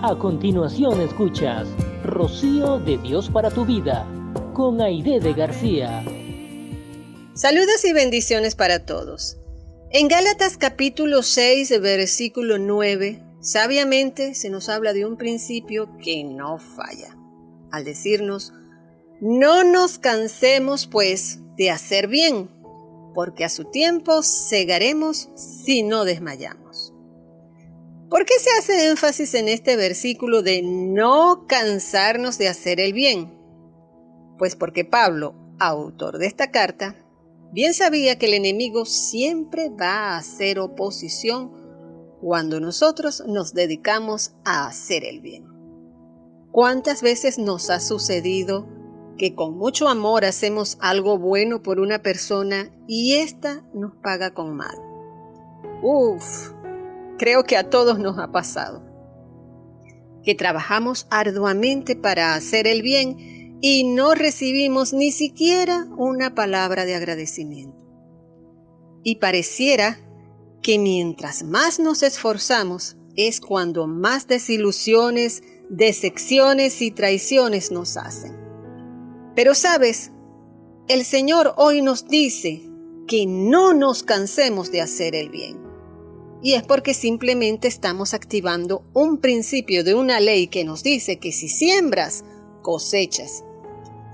A 0.00 0.16
continuación 0.16 1.00
escuchas 1.00 1.66
Rocío 2.04 2.78
de 2.78 2.98
Dios 2.98 3.28
para 3.30 3.50
tu 3.50 3.66
vida 3.66 4.06
con 4.54 4.80
Aide 4.80 5.18
de 5.18 5.32
García. 5.32 6.04
Saludos 7.34 7.84
y 7.84 7.92
bendiciones 7.92 8.54
para 8.54 8.86
todos. 8.86 9.38
En 9.90 10.06
Gálatas 10.06 10.56
capítulo 10.56 11.24
6, 11.24 11.80
versículo 11.80 12.58
9, 12.58 13.20
sabiamente 13.40 14.36
se 14.36 14.50
nos 14.50 14.68
habla 14.68 14.92
de 14.92 15.04
un 15.04 15.16
principio 15.16 15.88
que 15.98 16.22
no 16.22 16.58
falla. 16.58 17.16
Al 17.72 17.84
decirnos, 17.84 18.52
no 19.20 19.64
nos 19.64 19.98
cansemos 19.98 20.86
pues 20.86 21.40
de 21.56 21.72
hacer 21.72 22.06
bien, 22.06 22.48
porque 23.16 23.44
a 23.44 23.48
su 23.48 23.64
tiempo 23.64 24.22
cegaremos 24.22 25.28
si 25.34 25.82
no 25.82 26.04
desmayamos. 26.04 26.67
¿Por 28.10 28.24
qué 28.24 28.34
se 28.38 28.50
hace 28.58 28.88
énfasis 28.88 29.34
en 29.34 29.48
este 29.48 29.76
versículo 29.76 30.42
de 30.42 30.62
no 30.62 31.46
cansarnos 31.46 32.38
de 32.38 32.48
hacer 32.48 32.80
el 32.80 32.94
bien? 32.94 33.38
Pues 34.38 34.56
porque 34.56 34.86
Pablo, 34.86 35.34
autor 35.58 36.16
de 36.18 36.26
esta 36.26 36.50
carta, 36.50 36.96
bien 37.52 37.74
sabía 37.74 38.18
que 38.18 38.26
el 38.26 38.34
enemigo 38.34 38.86
siempre 38.86 39.68
va 39.68 40.14
a 40.14 40.16
hacer 40.16 40.58
oposición 40.58 41.52
cuando 42.22 42.60
nosotros 42.60 43.22
nos 43.26 43.52
dedicamos 43.52 44.32
a 44.44 44.66
hacer 44.66 45.04
el 45.04 45.20
bien. 45.20 45.46
¿Cuántas 46.50 47.02
veces 47.02 47.38
nos 47.38 47.68
ha 47.68 47.78
sucedido 47.78 48.66
que 49.18 49.34
con 49.34 49.58
mucho 49.58 49.86
amor 49.86 50.24
hacemos 50.24 50.78
algo 50.80 51.18
bueno 51.18 51.62
por 51.62 51.78
una 51.78 51.98
persona 51.98 52.70
y 52.86 53.16
ésta 53.16 53.64
nos 53.74 53.94
paga 53.96 54.32
con 54.32 54.56
mal? 54.56 54.76
Uf, 55.82 56.52
creo 57.18 57.44
que 57.44 57.56
a 57.56 57.68
todos 57.68 57.98
nos 57.98 58.18
ha 58.18 58.32
pasado, 58.32 58.82
que 60.24 60.34
trabajamos 60.34 61.06
arduamente 61.10 61.96
para 61.96 62.34
hacer 62.34 62.66
el 62.66 62.82
bien 62.82 63.58
y 63.60 63.84
no 63.84 64.14
recibimos 64.14 64.92
ni 64.92 65.10
siquiera 65.10 65.86
una 65.96 66.34
palabra 66.34 66.84
de 66.84 66.94
agradecimiento. 66.94 67.76
Y 69.02 69.16
pareciera 69.16 69.98
que 70.62 70.78
mientras 70.78 71.42
más 71.42 71.78
nos 71.78 72.02
esforzamos 72.02 72.96
es 73.16 73.40
cuando 73.40 73.86
más 73.86 74.28
desilusiones, 74.28 75.42
decepciones 75.68 76.80
y 76.82 76.90
traiciones 76.90 77.72
nos 77.72 77.96
hacen. 77.96 78.36
Pero 79.34 79.54
sabes, 79.54 80.12
el 80.88 81.04
Señor 81.04 81.54
hoy 81.56 81.82
nos 81.82 82.06
dice 82.06 82.62
que 83.06 83.26
no 83.26 83.74
nos 83.74 84.02
cansemos 84.02 84.70
de 84.70 84.80
hacer 84.80 85.14
el 85.14 85.30
bien. 85.30 85.67
Y 86.42 86.54
es 86.54 86.62
porque 86.62 86.94
simplemente 86.94 87.66
estamos 87.68 88.14
activando 88.14 88.84
un 88.94 89.18
principio 89.18 89.82
de 89.82 89.94
una 89.94 90.20
ley 90.20 90.46
que 90.46 90.64
nos 90.64 90.82
dice 90.82 91.18
que 91.18 91.32
si 91.32 91.48
siembras, 91.48 92.24
cosechas. 92.62 93.44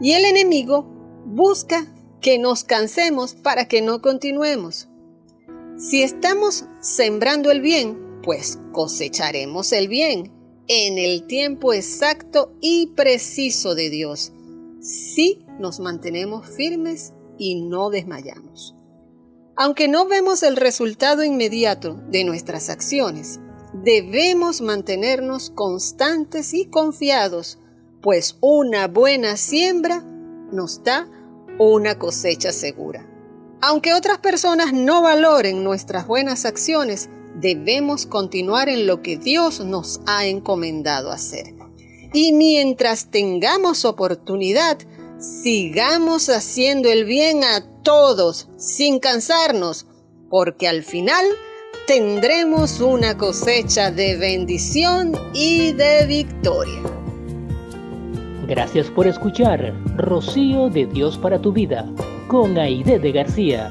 Y 0.00 0.12
el 0.12 0.24
enemigo 0.24 0.86
busca 1.26 1.86
que 2.20 2.38
nos 2.38 2.64
cansemos 2.64 3.34
para 3.34 3.66
que 3.66 3.82
no 3.82 4.00
continuemos. 4.00 4.88
Si 5.76 6.02
estamos 6.02 6.66
sembrando 6.80 7.50
el 7.50 7.60
bien, 7.60 8.20
pues 8.22 8.58
cosecharemos 8.72 9.72
el 9.72 9.88
bien 9.88 10.30
en 10.68 10.98
el 10.98 11.26
tiempo 11.26 11.72
exacto 11.72 12.52
y 12.60 12.88
preciso 12.88 13.74
de 13.74 13.90
Dios, 13.90 14.32
si 14.80 15.44
nos 15.58 15.80
mantenemos 15.80 16.48
firmes 16.48 17.12
y 17.36 17.56
no 17.56 17.90
desmayamos. 17.90 18.76
Aunque 19.56 19.86
no 19.86 20.06
vemos 20.06 20.42
el 20.42 20.56
resultado 20.56 21.24
inmediato 21.24 22.00
de 22.08 22.24
nuestras 22.24 22.70
acciones, 22.70 23.38
debemos 23.74 24.60
mantenernos 24.62 25.50
constantes 25.50 26.54
y 26.54 26.66
confiados, 26.66 27.58
pues 28.00 28.38
una 28.40 28.88
buena 28.88 29.36
siembra 29.36 30.02
nos 30.50 30.82
da 30.82 31.06
una 31.58 31.98
cosecha 31.98 32.50
segura. 32.52 33.06
Aunque 33.60 33.92
otras 33.94 34.18
personas 34.18 34.72
no 34.72 35.02
valoren 35.02 35.62
nuestras 35.62 36.06
buenas 36.06 36.46
acciones, 36.46 37.10
debemos 37.36 38.06
continuar 38.06 38.68
en 38.68 38.86
lo 38.86 39.02
que 39.02 39.18
Dios 39.18 39.60
nos 39.60 40.00
ha 40.06 40.26
encomendado 40.26 41.12
hacer. 41.12 41.54
Y 42.14 42.32
mientras 42.32 43.10
tengamos 43.10 43.84
oportunidad, 43.84 44.78
sigamos 45.22 46.28
haciendo 46.28 46.90
el 46.90 47.04
bien 47.04 47.44
a 47.44 47.64
todos 47.82 48.48
sin 48.56 48.98
cansarnos, 48.98 49.86
porque 50.28 50.68
al 50.68 50.82
final 50.82 51.24
tendremos 51.86 52.80
una 52.80 53.16
cosecha 53.16 53.90
de 53.90 54.16
bendición 54.16 55.12
y 55.32 55.72
de 55.72 56.06
victoria. 56.06 56.80
Gracias 58.46 58.90
por 58.90 59.06
escuchar 59.06 59.72
Rocío 59.96 60.68
de 60.68 60.86
Dios 60.86 61.16
para 61.16 61.40
tu 61.40 61.52
vida 61.52 61.88
con 62.28 62.58
Aide 62.58 62.98
de 62.98 63.12
García. 63.12 63.68